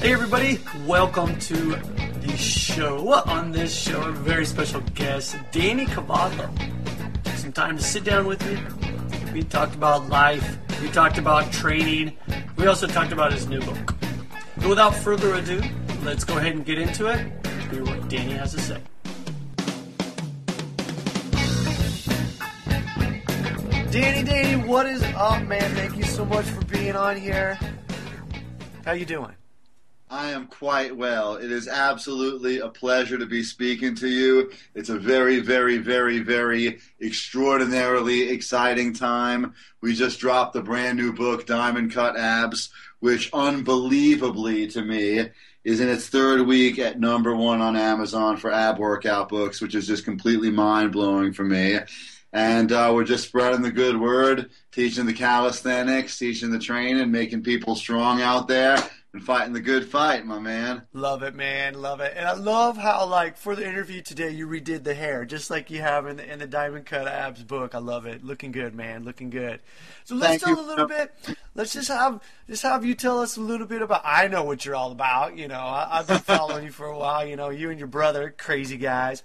[0.00, 3.14] Hey, everybody, welcome to the show.
[3.26, 6.48] On this show, a very special guest, Danny Kavadlo.
[7.24, 9.32] Took some time to sit down with me.
[9.32, 12.16] We talked about life, we talked about training,
[12.56, 13.94] we also talked about his new book.
[14.58, 15.60] But without further ado,
[16.04, 17.18] let's go ahead and get into it.
[17.72, 18.80] Hear what Danny has to say.
[23.90, 25.74] Danny, Danny, what is up, man?
[25.74, 27.58] Thank you so much for being on here.
[28.84, 29.34] How you doing?
[30.10, 31.36] I am quite well.
[31.36, 34.50] It is absolutely a pleasure to be speaking to you.
[34.74, 39.54] It's a very, very, very, very extraordinarily exciting time.
[39.82, 42.70] We just dropped the brand new book, Diamond Cut Abs,
[43.00, 45.28] which unbelievably to me
[45.64, 49.74] is in its third week at number one on Amazon for ab workout books, which
[49.74, 51.80] is just completely mind blowing for me.
[52.32, 57.42] And uh, we're just spreading the good word, teaching the calisthenics, teaching the training, making
[57.42, 58.78] people strong out there
[59.14, 60.82] and fighting the good fight, my man.
[60.92, 61.80] Love it, man.
[61.80, 62.12] Love it.
[62.14, 65.70] And I love how, like, for the interview today, you redid the hair, just like
[65.70, 67.74] you have in the, in the Diamond Cut Abs book.
[67.74, 68.22] I love it.
[68.22, 69.04] Looking good, man.
[69.04, 69.60] Looking good.
[70.04, 70.60] So let's Thank tell you.
[70.60, 71.14] a little bit.
[71.54, 74.02] Let's just have just have you tell us a little bit about.
[74.04, 75.36] I know what you're all about.
[75.36, 77.26] You know, I, I've been following you for a while.
[77.26, 79.22] You know, you and your brother, crazy guys.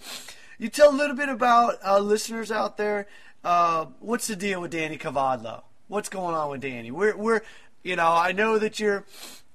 [0.57, 3.07] You tell a little bit about uh, listeners out there.
[3.43, 5.63] Uh, what's the deal with Danny Kavadlo?
[5.89, 6.89] What's going on with Danny?
[6.89, 7.41] We're we're
[7.83, 9.03] you know I know that you're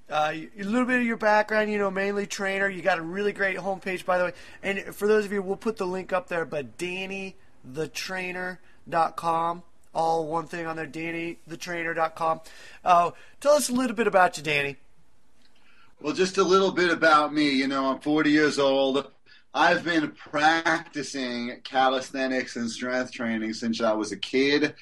[0.09, 2.67] uh, a little bit of your background, you know, mainly trainer.
[2.67, 4.33] You got a really great homepage, by the way.
[4.63, 6.45] And for those of you, we'll put the link up there.
[6.45, 10.87] But DannyTheTrainer.com, all one thing on there.
[10.87, 12.41] DannyTheTrainer.com.
[12.83, 14.77] Uh, tell us a little bit about you, Danny.
[16.01, 17.49] Well, just a little bit about me.
[17.49, 19.11] You know, I'm 40 years old.
[19.53, 24.75] I've been practicing calisthenics and strength training since I was a kid.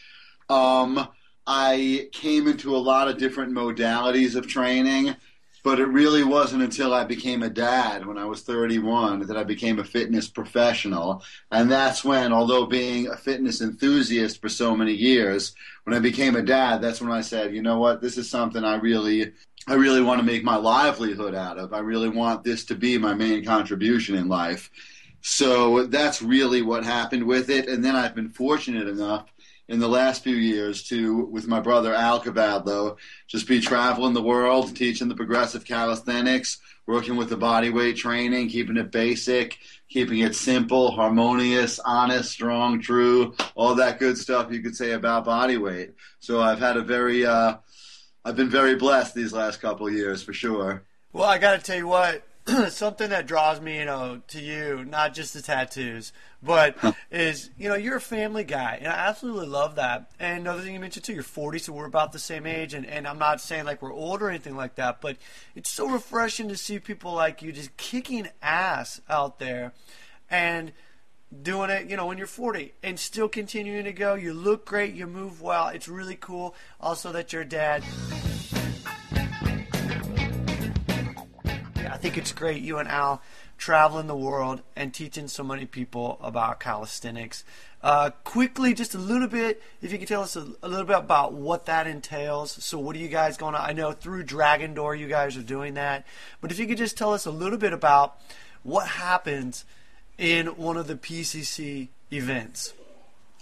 [0.50, 1.08] Um,
[1.48, 5.16] I came into a lot of different modalities of training,
[5.64, 9.44] but it really wasn't until I became a dad when I was 31 that I
[9.44, 11.23] became a fitness professional.
[11.52, 15.55] And that's when, although being a fitness enthusiast for so many years,
[15.86, 18.64] when I became a dad, that's when I said, you know what, this is something
[18.64, 19.32] I really
[19.70, 21.73] I really want to make my livelihood out of.
[21.73, 24.72] I really want this to be my main contribution in life.
[25.20, 27.67] So that's really what happened with it.
[27.67, 29.26] And then I've been fortunate enough
[29.70, 32.98] in the last few years to, with my brother Al Kavadlo,
[33.28, 38.48] just be traveling the world, teaching the progressive calisthenics, working with the body weight training,
[38.48, 39.58] keeping it basic,
[39.89, 45.26] keeping it simple, harmonious, honest, strong, true, all that good stuff you could say about
[45.26, 45.92] body weight.
[46.20, 47.58] So I've had a very, uh,
[48.23, 50.84] I've been very blessed these last couple years for sure.
[51.11, 52.23] Well, I got to tell you what,
[52.70, 56.78] something that draws me, you know, to you, not just the tattoos, but
[57.12, 60.12] is, you know, you're a family guy, and I absolutely love that.
[60.20, 62.86] And another thing you mentioned too, you're 40, so we're about the same age, and,
[62.86, 65.18] and I'm not saying like we're old or anything like that, but
[65.56, 69.74] it's so refreshing to see people like you just kicking ass out there,
[70.30, 70.72] and
[71.42, 74.14] doing it, you know, when you're 40 and still continuing to go.
[74.14, 75.68] You look great, you move well.
[75.68, 76.56] It's really cool.
[76.80, 77.84] Also, that you're a dad.
[82.08, 82.64] Think it's great.
[82.64, 83.22] You and Al
[83.58, 87.44] traveling the world and teaching so many people about calisthenics.
[87.84, 90.98] Uh, quickly, just a little bit, if you could tell us a, a, little bit
[90.98, 92.64] about what that entails.
[92.64, 93.70] So, what are you guys going on?
[93.70, 96.06] I know through Dragon Door you guys are doing that,
[96.40, 98.16] but if you could just tell us a little bit about
[98.64, 99.66] what happens
[100.17, 102.73] in one of the PCC events.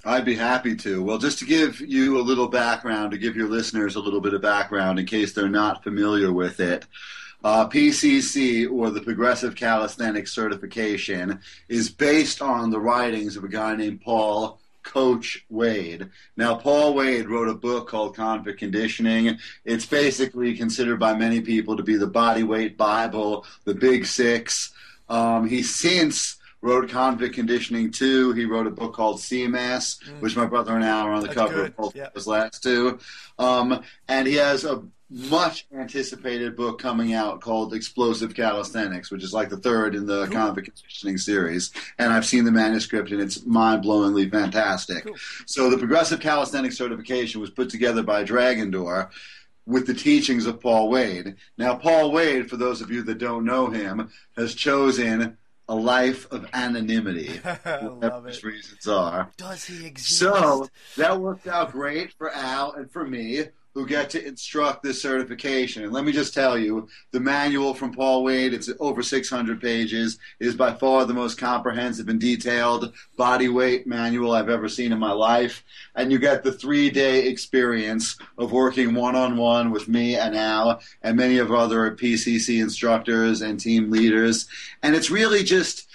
[0.04, 1.04] I'd be happy to.
[1.04, 4.34] Well, just to give you a little background, to give your listeners a little bit
[4.34, 6.88] of background in case they're not familiar with it.
[7.46, 11.40] Uh, PCC, or the Progressive Calisthenics Certification,
[11.70, 16.10] is based on the writings of a guy named Paul Coach Wade.
[16.36, 19.38] Now, Paul Wade wrote a book called Convict Conditioning.
[19.64, 24.74] It's basically considered by many people to be the body weight Bible, the Big Six.
[25.08, 28.34] Um, he's since wrote Convict Conditioning 2.
[28.34, 30.20] He wrote a book called C-Mass, mm.
[30.20, 31.66] which my brother and I are on the That's cover good.
[31.68, 32.16] of both yep.
[32.16, 32.98] those last two.
[33.38, 39.34] Um, and he has a much anticipated book coming out called Explosive Calisthenics, which is
[39.34, 40.36] like the third in the cool.
[40.36, 41.72] Convict Conditioning series.
[42.00, 45.06] And I've seen the manuscript and it's mind blowingly fantastic.
[45.06, 45.16] Cool.
[45.46, 49.12] So the Progressive Calisthenics certification was put together by Dragon Door
[49.68, 51.36] with the teachings of Paul Wade.
[51.58, 55.38] Now, Paul Wade, for those of you that don't know him, has chosen
[55.68, 57.28] a life of anonymity,
[57.64, 59.32] whatever his reasons are.
[59.38, 60.20] Does he exist?
[60.20, 63.46] So that worked out great for Al and for me.
[63.76, 65.84] Who get to instruct this certification.
[65.84, 70.18] And let me just tell you, the manual from Paul Wade, it's over 600 pages,
[70.40, 74.98] is by far the most comprehensive and detailed body weight manual I've ever seen in
[75.00, 75.62] my life.
[75.94, 80.38] And you get the three day experience of working one on one with me and
[80.38, 84.48] Al and many of other PCC instructors and team leaders.
[84.84, 85.90] And it's really just,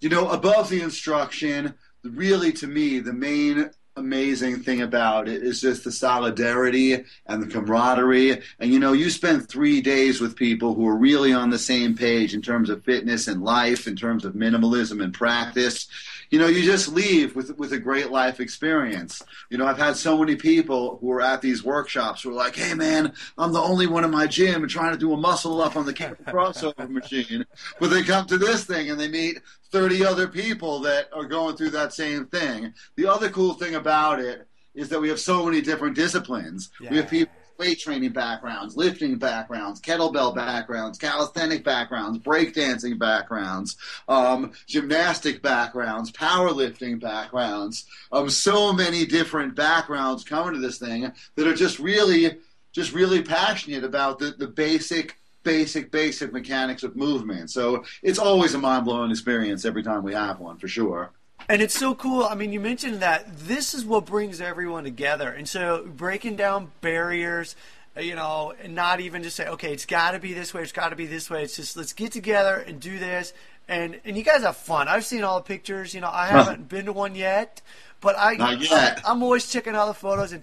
[0.00, 1.74] you know, above the instruction,
[2.04, 7.46] really to me, the main amazing thing about it is just the solidarity and the
[7.46, 8.40] camaraderie.
[8.58, 11.96] And you know, you spend three days with people who are really on the same
[11.96, 15.88] page in terms of fitness and life, in terms of minimalism and practice.
[16.30, 19.22] You know, you just leave with with a great life experience.
[19.50, 22.56] You know, I've had so many people who are at these workshops who are like,
[22.56, 25.76] "Hey, man, I'm the only one in my gym trying to do a muscle up
[25.76, 27.46] on the crossover machine,"
[27.80, 29.38] but they come to this thing and they meet
[29.70, 32.74] 30 other people that are going through that same thing.
[32.96, 36.70] The other cool thing about it is that we have so many different disciplines.
[36.80, 36.90] Yeah.
[36.90, 43.76] We have people weight training backgrounds, lifting backgrounds, kettlebell backgrounds, calisthenic backgrounds, breakdancing backgrounds,
[44.08, 47.86] um, gymnastic backgrounds, powerlifting backgrounds.
[48.12, 52.38] Um, so many different backgrounds coming to this thing that are just really,
[52.72, 57.50] just really passionate about the, the basic basic, basic mechanics of movement.
[57.50, 61.10] So it's always a mind blowing experience every time we have one, for sure.
[61.48, 62.24] And it's so cool.
[62.24, 65.30] I mean, you mentioned that this is what brings everyone together.
[65.30, 67.56] And so breaking down barriers,
[67.96, 70.62] uh, you know, and not even just say, okay, it's got to be this way,
[70.62, 71.42] it's got to be this way.
[71.42, 73.32] It's just let's get together and do this.
[73.66, 74.88] And and you guys have fun.
[74.88, 75.94] I've seen all the pictures.
[75.94, 77.60] You know, I haven't been to one yet,
[78.00, 80.42] but I, I I'm always checking all the photos and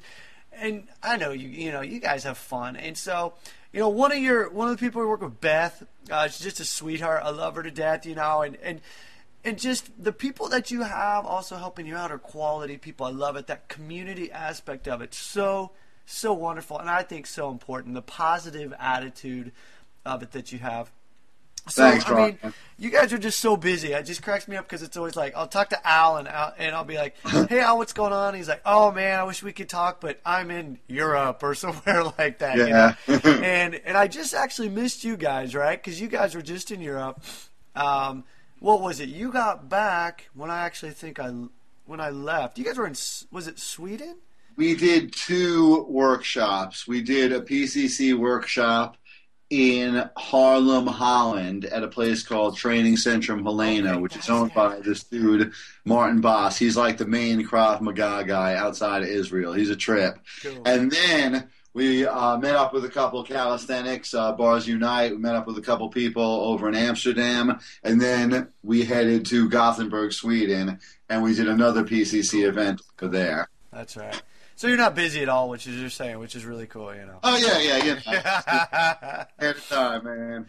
[0.54, 2.76] and I know you you know you guys have fun.
[2.76, 3.34] And so
[3.76, 6.40] you know, one of your one of the people we work with, Beth, uh, she's
[6.40, 7.24] just a sweetheart.
[7.26, 8.80] I love her to death, you know, and and
[9.46, 13.06] and just the people that you have also helping you out are quality people.
[13.06, 13.48] I love it.
[13.48, 15.72] That community aspect of it, so
[16.06, 17.94] so wonderful, and I think so important.
[17.94, 19.52] The positive attitude
[20.06, 20.92] of it that you have.
[21.68, 23.92] So, Thanks, I mean, you guys are just so busy.
[23.92, 26.54] It just cracks me up because it's always like I'll talk to Al and Al,
[26.60, 27.16] and I'll be like,
[27.50, 30.20] "Hey, Al, what's going on?" he's like, "Oh man, I wish we could talk, but
[30.26, 32.96] I'm in Europe or somewhere like that." Yeah.
[33.08, 33.30] You know?
[33.44, 35.82] and and I just actually missed you guys, right?
[35.82, 37.24] Because you guys were just in Europe.
[37.76, 38.26] Um,
[38.66, 39.10] what was it?
[39.10, 41.32] You got back when I actually think I
[41.86, 42.58] when I left.
[42.58, 42.96] You guys were in
[43.32, 44.18] was it Sweden?
[44.56, 46.88] We did two workshops.
[46.88, 48.98] We did a PCC workshop
[49.52, 54.80] in Haarlem, Holland, at a place called Training Centrum Helena, okay, which is owned by
[54.80, 55.52] this dude
[55.84, 56.58] Martin Boss.
[56.58, 59.54] He's like the main Krav Maga guy outside of Israel.
[59.54, 60.18] He's a trip.
[60.42, 60.64] Cool.
[60.66, 65.12] And then we uh, met up with a couple of calisthenics, uh, Bars Unite.
[65.12, 69.50] We met up with a couple people over in Amsterdam, and then we headed to
[69.50, 70.80] Gothenburg, Sweden,
[71.10, 73.50] and we did another PCC event over there.
[73.74, 74.20] That's right.
[74.56, 77.06] So you're not busy at all, which is you're saying, which is really cool, you
[77.06, 77.20] know.
[77.22, 79.26] Oh yeah, yeah, yeah.
[79.40, 80.46] Every time, man.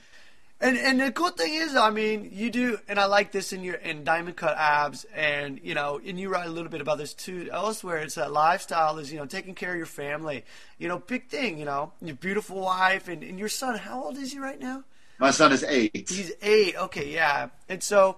[0.67, 3.63] And and the cool thing is, I mean, you do, and I like this in
[3.63, 6.99] your in Diamond Cut Abs, and you know, and you write a little bit about
[6.99, 7.99] this too elsewhere.
[7.99, 10.45] It's that lifestyle is you know taking care of your family,
[10.77, 13.79] you know, big thing, you know, your beautiful wife and, and your son.
[13.79, 14.83] How old is he right now?
[15.21, 15.93] My son is eight.
[15.95, 16.75] He's eight.
[16.77, 18.17] Okay, yeah, and so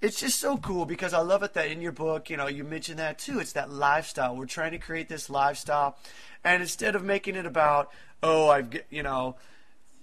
[0.00, 2.62] it's just so cool because I love it that in your book, you know, you
[2.62, 3.40] mentioned that too.
[3.40, 4.36] It's that lifestyle.
[4.36, 5.96] We're trying to create this lifestyle,
[6.44, 7.90] and instead of making it about,
[8.22, 9.34] oh, I've, you know,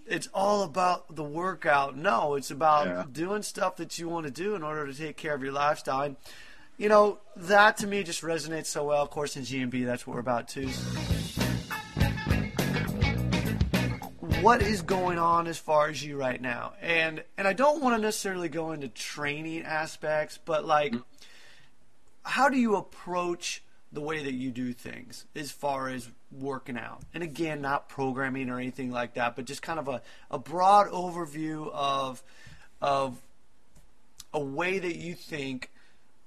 [0.08, 1.98] it's all about the workout.
[1.98, 3.04] No, it's about yeah.
[3.12, 6.02] doing stuff that you want to do in order to take care of your lifestyle.
[6.02, 6.16] And,
[6.78, 9.02] you know, that to me just resonates so well.
[9.02, 10.70] Of course, in GMB, that's what we're about too
[14.42, 17.96] what is going on as far as you right now and and i don't want
[17.96, 21.02] to necessarily go into training aspects but like mm-hmm.
[22.22, 27.02] how do you approach the way that you do things as far as working out.
[27.14, 30.88] And again not programming or anything like that but just kind of a, a broad
[30.90, 32.24] overview of
[32.82, 33.22] of
[34.34, 35.72] a way that you think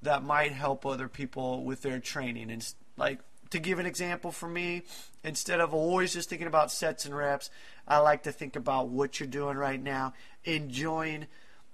[0.02, 2.50] that might help other people with their training.
[2.50, 4.82] And like to give an example for me,
[5.24, 7.50] instead of always just thinking about sets and reps,
[7.86, 11.26] I like to think about what you're doing right now, enjoying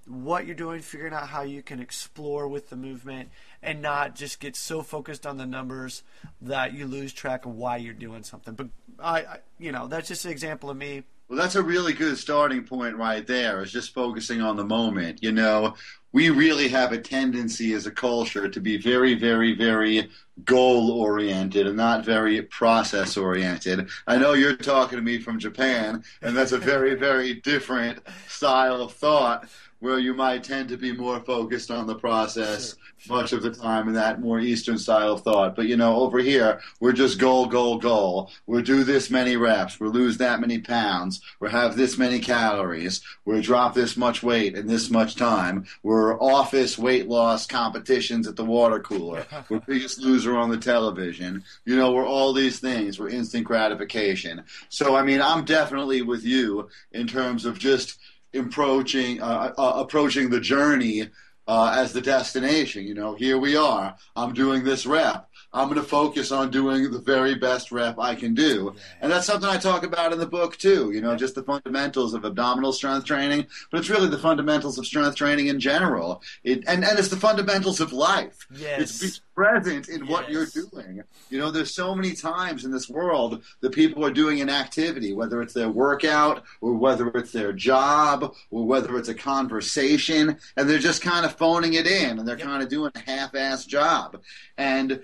[0.07, 3.31] what you're doing, figuring out how you can explore with the movement,
[3.63, 6.03] and not just get so focused on the numbers
[6.43, 8.55] that you lose track of why you're doing something.
[8.55, 8.69] But
[8.99, 11.05] I, I you know, that's just an example of me.
[11.29, 13.63] Well, that's a really good starting point right there.
[13.63, 15.23] Is just focusing on the moment.
[15.23, 15.75] You know,
[16.15, 20.09] we really have a tendency as a culture to be very, very, very
[20.45, 23.89] goal oriented and not very process oriented.
[24.07, 28.81] I know you're talking to me from Japan, and that's a very, very different style
[28.81, 29.49] of thought
[29.85, 33.51] where you might tend to be more focused on the process sure, much of the
[33.51, 35.55] time in that more Eastern style of thought.
[35.55, 38.31] But you know, over here, we're just goal, goal, goal.
[38.47, 39.79] We'll do this many reps.
[39.79, 41.21] We'll lose that many pounds.
[41.39, 43.03] We'll have this many calories.
[43.27, 45.67] We'll drop this much weight in this much time.
[45.83, 49.27] We're office weight loss competitions at the water cooler.
[49.49, 51.43] we're biggest loser on the television.
[51.65, 52.99] You know, we're all these things.
[52.99, 54.45] We're instant gratification.
[54.69, 57.99] So, I mean, I'm definitely with you in terms of just
[58.35, 61.09] approaching uh, uh, approaching the journey
[61.47, 62.85] uh, as the destination.
[62.85, 63.97] You know, here we are.
[64.17, 65.29] I'm doing this rep.
[65.55, 68.75] I'm going to focus on doing the very best rep I can do.
[69.01, 72.13] And that's something I talk about in the book too, you know, just the fundamentals
[72.13, 76.23] of abdominal strength training, but it's really the fundamentals of strength training in general.
[76.43, 78.47] It, and, and it's the fundamentals of life.
[78.53, 78.81] Yes.
[78.81, 80.11] It's be present in yes.
[80.11, 81.03] what you're doing.
[81.31, 85.13] You know, there's so many times in this world that people are doing an activity,
[85.13, 90.69] whether it's their workout or whether it's their job or whether it's a conversation, and
[90.69, 92.47] they're just kind of phoning it in and they're yep.
[92.47, 94.21] kind of doing a half-ass job.
[94.59, 95.01] And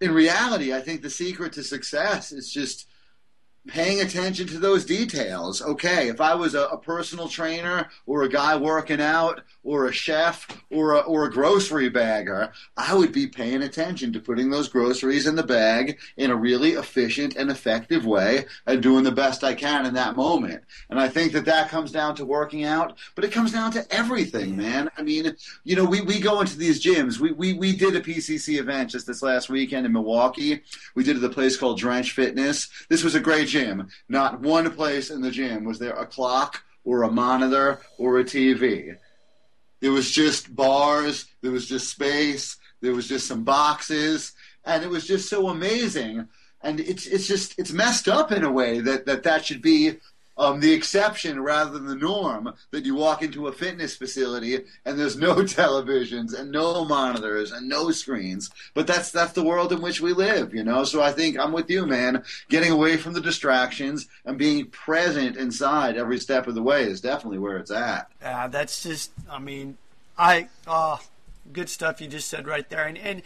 [0.00, 2.87] in reality, I think the secret to success is just
[3.68, 5.60] paying attention to those details.
[5.62, 9.92] Okay, if I was a, a, personal trainer or a guy working out or a
[9.92, 14.68] chef or a, or a grocery bagger, I would be paying attention to putting those
[14.68, 19.44] groceries in the bag in a really efficient and effective way and doing the best
[19.44, 20.64] I can in that moment.
[20.88, 23.86] And I think that that comes down to working out, but it comes down to
[23.94, 24.90] everything, man.
[24.96, 27.18] I mean, you know, we, we go into these gyms.
[27.18, 30.62] We, we, we did a PCC event just this last weekend in Milwaukee.
[30.94, 32.70] We did it at a place called Drench Fitness.
[32.88, 33.57] This was a great gym.
[34.08, 35.64] Not one place in the gym.
[35.64, 38.96] Was there a clock or a monitor or a TV.
[39.80, 44.32] There was just bars, there was just space, there was just some boxes,
[44.64, 46.28] and it was just so amazing.
[46.62, 49.98] And it's it's just it's messed up in a way that that, that should be
[50.38, 54.98] um, the exception rather than the norm that you walk into a fitness facility and
[54.98, 58.50] there's no televisions and no monitors and no screens.
[58.74, 60.84] But that's that's the world in which we live, you know.
[60.84, 62.22] So I think I'm with you, man.
[62.48, 67.00] Getting away from the distractions and being present inside every step of the way is
[67.00, 68.10] definitely where it's at.
[68.20, 69.10] Yeah, that's just.
[69.30, 69.76] I mean,
[70.16, 70.48] I.
[70.66, 70.98] Uh,
[71.52, 73.22] good stuff you just said right there, and and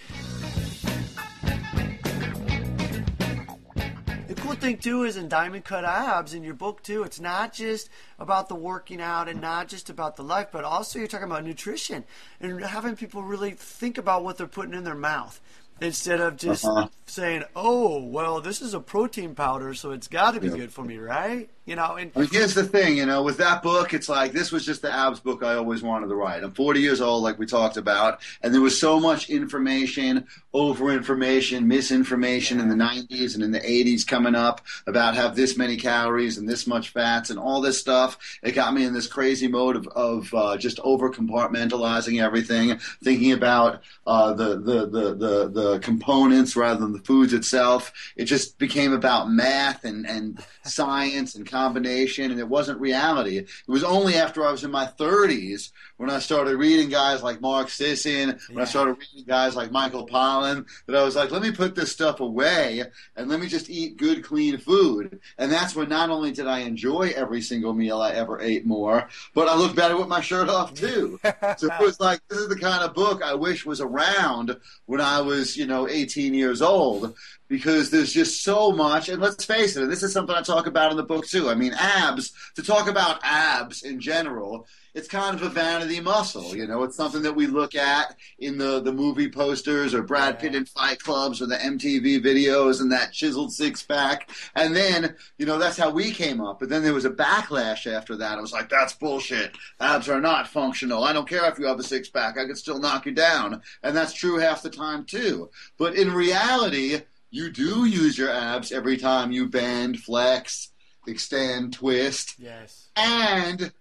[4.43, 7.89] cool thing too is in Diamond Cut Abs in your book too, it's not just
[8.19, 11.45] about the working out and not just about the life, but also you're talking about
[11.45, 12.03] nutrition
[12.41, 15.41] and having people really think about what they're putting in their mouth
[15.81, 16.89] instead of just uh-huh.
[17.07, 20.85] saying, "Oh, well, this is a protein powder, so it's got to be good for
[20.85, 21.97] me, right?" You know.
[21.97, 24.93] And here's the thing, you know, with that book, it's like this was just the
[24.93, 26.43] abs book I always wanted to write.
[26.43, 30.91] I'm 40 years old, like we talked about, and there was so much information, over
[30.91, 35.79] information, misinformation in the 90s and in the 80s coming up about have this many
[35.79, 38.19] calories and this much fats and all this stuff.
[38.43, 43.33] It got me in this crazy mode of, of uh, just over compartmentalizing everything, thinking
[43.33, 47.95] about uh, the, the, the the the components rather than the foods itself.
[48.14, 53.38] It just became about math and and science and combination, and it wasn't reality.
[53.38, 57.40] It was only after I was in my 30s when I started reading guys like
[57.40, 58.62] Mark Sisson, when yeah.
[58.62, 61.92] I started reading guys like Michael Pollan, that I was like, let me put this
[61.92, 62.83] stuff away
[63.14, 65.21] and let me just eat good, clean food.
[65.38, 69.09] And that's when not only did I enjoy every single meal I ever ate more,
[69.33, 71.21] but I looked better with my shirt off too.
[71.57, 75.00] so it was like, this is the kind of book I wish was around when
[75.00, 77.14] I was, you know, 18 years old
[77.52, 79.11] because there's just so much.
[79.11, 81.42] And let's face it, and this is something I talk about in the book too.
[81.49, 86.55] I mean, abs, to talk about abs in general, it's kind of a vanity muscle.
[86.55, 90.39] You know, it's something that we look at in the, the movie posters or Brad
[90.39, 94.31] Pitt in Fight Clubs or the MTV videos and that chiseled six pack.
[94.55, 96.61] And then, you know, that's how we came up.
[96.61, 98.39] But then there was a backlash after that.
[98.39, 99.57] It was like, that's bullshit.
[99.81, 101.05] Abs are not functional.
[101.05, 102.37] I don't care if you have a six pack.
[102.37, 103.63] I can still knock you down.
[103.83, 105.51] And that's true half the time too.
[105.79, 110.72] But in reality, you do use your abs every time you bend, flex,
[111.06, 112.35] extend, twist.
[112.38, 112.90] Yes.
[112.97, 113.73] And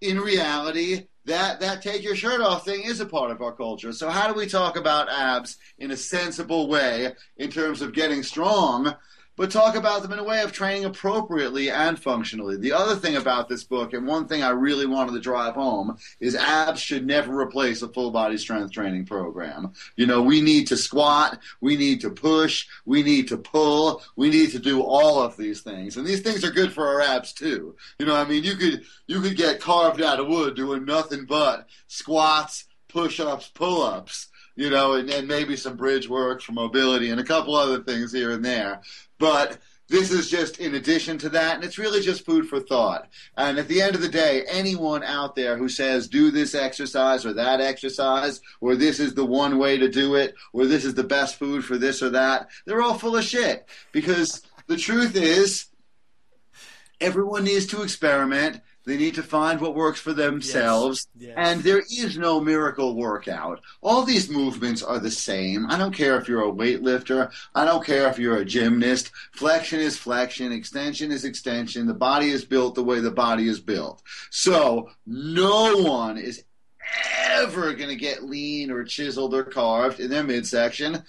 [0.00, 3.92] in reality, that that take your shirt off thing is a part of our culture.
[3.92, 8.22] So how do we talk about abs in a sensible way in terms of getting
[8.22, 8.94] strong
[9.40, 12.58] but talk about them in a way of training appropriately and functionally.
[12.58, 15.96] The other thing about this book, and one thing I really wanted to drive home,
[16.20, 19.72] is abs should never replace a full body strength training program.
[19.96, 24.28] You know, we need to squat, we need to push, we need to pull, we
[24.28, 25.96] need to do all of these things.
[25.96, 27.74] And these things are good for our abs too.
[27.98, 31.24] You know, I mean, you could you could get carved out of wood doing nothing
[31.24, 34.28] but squats, push-ups, pull-ups,
[34.60, 38.12] you know, and, and maybe some bridge work for mobility and a couple other things
[38.12, 38.82] here and there.
[39.18, 39.56] But
[39.88, 43.08] this is just in addition to that, and it's really just food for thought.
[43.38, 47.24] And at the end of the day, anyone out there who says do this exercise
[47.24, 50.92] or that exercise, or this is the one way to do it, or this is
[50.92, 53.66] the best food for this or that, they're all full of shit.
[53.92, 55.68] Because the truth is,
[57.00, 58.60] everyone needs to experiment.
[58.86, 61.06] They need to find what works for themselves.
[61.14, 61.34] Yes.
[61.36, 61.48] Yes.
[61.48, 63.60] And there is no miracle workout.
[63.82, 65.66] All these movements are the same.
[65.70, 67.30] I don't care if you're a weightlifter.
[67.54, 69.12] I don't care if you're a gymnast.
[69.32, 70.50] Flexion is flexion.
[70.50, 71.86] Extension is extension.
[71.86, 74.02] The body is built the way the body is built.
[74.30, 76.44] So no one is
[77.28, 81.04] ever going to get lean or chiseled or carved in their midsection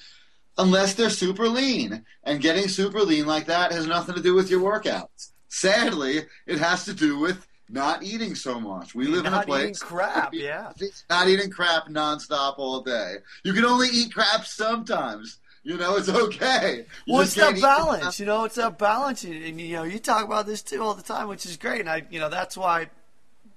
[0.58, 2.06] unless they're super lean.
[2.24, 5.32] And getting super lean like that has nothing to do with your workouts.
[5.48, 8.94] Sadly, it has to do with not eating so much.
[8.94, 10.72] We live in a Not place eating crap, yeah.
[11.10, 13.16] not eating crap nonstop all day.
[13.44, 15.40] You can only eat crap sometimes.
[15.64, 16.86] You know, it's okay.
[17.06, 18.46] You Well, it's that balance, you know.
[18.46, 21.46] It's that balance, and, you know, you talk about this too all the time, which
[21.46, 21.82] is great.
[21.82, 22.90] And I, you know, that's why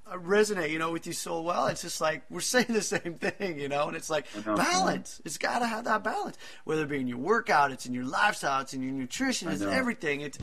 [0.07, 1.67] I resonate, you know, with you so well.
[1.69, 4.55] It's just like we're saying the same thing, you know, and it's like know.
[4.55, 5.23] balance.
[5.25, 8.05] It's got to have that balance, whether it be in your workout, it's in your
[8.05, 10.21] lifestyle, it's in your nutrition, it's everything.
[10.21, 10.39] It's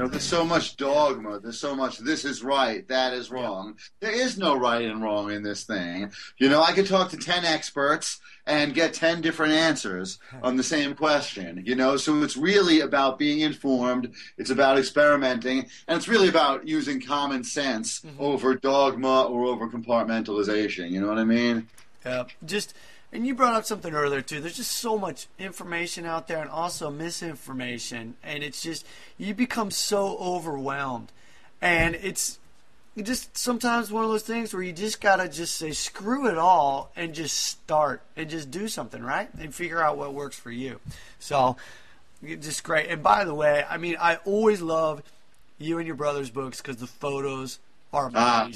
[0.00, 1.40] know, there's so much dogma.
[1.40, 3.76] There's so much this is right, that is wrong.
[4.00, 6.10] There is no right and wrong in this thing.
[6.38, 10.62] You know, I could talk to 10 experts and get 10 different answers on the
[10.62, 11.62] same question.
[11.64, 16.66] You know, so it's really about being informed, it's about experimenting, and it's really about
[16.66, 18.20] using common sense mm-hmm.
[18.20, 20.90] over dogma or over compartmentalization.
[20.90, 21.68] You know what I mean?
[22.04, 22.74] Yeah, just
[23.12, 24.40] and you brought up something earlier too.
[24.40, 28.86] There's just so much information out there, and also misinformation, and it's just
[29.18, 31.12] you become so overwhelmed,
[31.60, 32.38] and it's
[33.00, 36.90] just sometimes one of those things where you just gotta just say screw it all
[36.96, 40.80] and just start and just do something right and figure out what works for you.
[41.18, 41.56] So,
[42.22, 42.90] just great.
[42.90, 45.02] And by the way, I mean I always love
[45.58, 47.58] you and your brother's books because the photos
[47.92, 48.48] are Ah.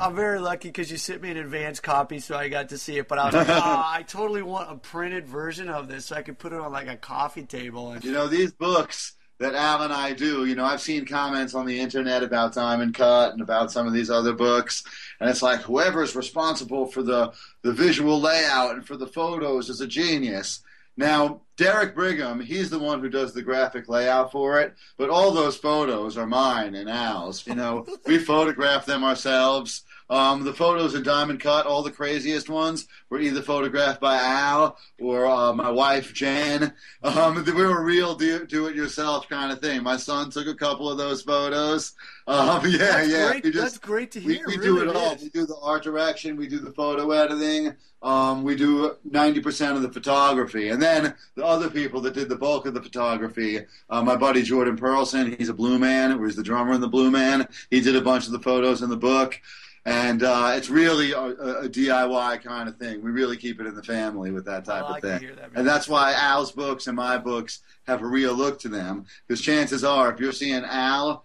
[0.00, 2.96] I'm very lucky because you sent me an advance copy, so I got to see
[2.98, 3.06] it.
[3.06, 6.22] But I was like, ah, I totally want a printed version of this, so I
[6.22, 7.92] could put it on like a coffee table.
[7.92, 11.54] And You know, these books that Al and I do, you know, I've seen comments
[11.54, 14.84] on the internet about Diamond Cut and about some of these other books,
[15.20, 19.80] and it's like whoever's responsible for the, the visual layout and for the photos is
[19.80, 20.62] a genius.
[20.96, 25.30] Now, Derek Brigham, he's the one who does the graphic layout for it, but all
[25.30, 27.46] those photos are mine and Al's.
[27.46, 29.84] You know, we photographed them ourselves.
[30.10, 34.76] Um, the photos in Diamond Cut, all the craziest ones, were either photographed by Al
[35.00, 36.72] or uh, my wife Jen.
[37.04, 39.84] Um, we were a real do, do-it-yourself kind of thing.
[39.84, 41.92] My son took a couple of those photos.
[42.26, 43.28] Um, yeah, that's yeah.
[43.30, 43.44] great.
[43.44, 44.46] just- that's great to we, hear.
[44.48, 45.14] we really do it all.
[45.14, 46.36] We do the art direction.
[46.36, 47.76] We do the photo editing.
[48.02, 50.70] Um, we do 90% of the photography.
[50.70, 54.42] And then the other people that did the bulk of the photography, uh, my buddy
[54.42, 57.46] Jordan Perlson, he's a Blue Man, he's the drummer in the Blue Man.
[57.70, 59.38] He did a bunch of the photos in the book.
[59.86, 63.02] And uh, it's really a, a, DIY kind of thing.
[63.02, 65.30] We really keep it in the family with that type I of thing.
[65.36, 65.50] that.
[65.54, 69.06] And that's why Al's books and my books have a real look to them.
[69.26, 71.24] Because chances are, if you're seeing Al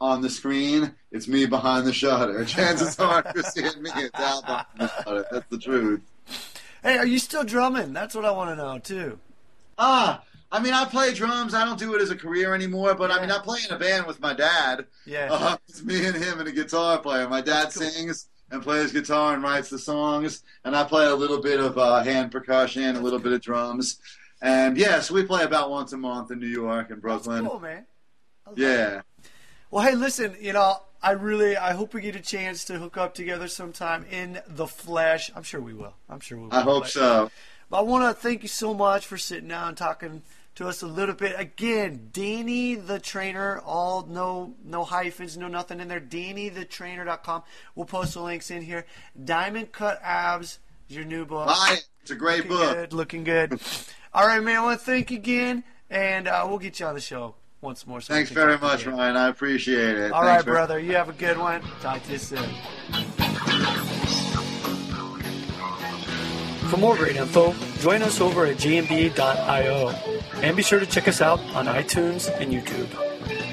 [0.00, 2.44] on the screen, it's me behind the shutter.
[2.46, 5.26] Chances are, if you're seeing me, it's Al behind the shutter.
[5.30, 6.00] That's the truth.
[6.82, 7.92] Hey, are you still drumming?
[7.92, 9.20] That's what I want to know too.
[9.78, 11.54] Ah, I mean, I play drums.
[11.54, 13.78] I don't do it as a career anymore, but I mean, I play in a
[13.78, 14.86] band with my dad.
[15.06, 15.28] Yeah.
[15.32, 17.26] Uh, it's me and him and a guitar player.
[17.28, 17.88] My dad cool.
[17.88, 21.78] sings and plays guitar and writes the songs, and I play a little bit of
[21.78, 23.98] uh, hand percussion, a little bit of drums.
[24.42, 27.46] And yeah, so we play about once a month in New York and That's Brooklyn.
[27.46, 27.86] cool, man.
[28.46, 28.62] I love it.
[28.62, 29.00] Yeah.
[29.70, 32.98] Well, hey, listen, you know, I really, I hope we get a chance to hook
[32.98, 35.30] up together sometime in the flesh.
[35.34, 35.94] I'm sure we will.
[36.10, 36.54] I'm sure we will.
[36.54, 37.30] I hope But- so.
[37.70, 40.20] But I want to thank you so much for sitting down and talking
[40.56, 41.34] to us a little bit.
[41.38, 46.00] Again, Danny the trainer, all no no hyphens, no nothing in there.
[46.00, 47.42] DannyTheTrainer.com.
[47.74, 48.86] We'll post the links in here.
[49.24, 51.46] Diamond Cut Abs, is your new book.
[51.46, 51.78] Bye.
[52.02, 52.74] It's a great looking book.
[52.74, 53.60] good, looking good.
[54.14, 54.56] all right, man.
[54.56, 57.86] I want to thank you again, and uh, we'll get you on the show once
[57.86, 58.00] more.
[58.00, 58.96] so Thanks very much, again.
[58.96, 59.16] Ryan.
[59.16, 60.12] I appreciate it.
[60.12, 60.78] All Thanks right, brother.
[60.78, 61.62] You have a good one.
[61.80, 62.48] Talk to you soon.
[66.68, 70.11] For more great info, join us over at gmb.io
[70.42, 73.51] and be sure to check us out on iTunes and YouTube.